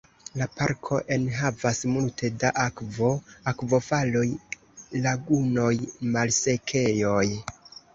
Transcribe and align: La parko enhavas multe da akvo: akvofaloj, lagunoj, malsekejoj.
La 0.41 0.45
parko 0.53 0.97
enhavas 1.15 1.81
multe 1.97 2.33
da 2.45 2.53
akvo: 2.65 3.11
akvofaloj, 3.55 4.27
lagunoj, 5.07 5.73
malsekejoj. 6.19 7.27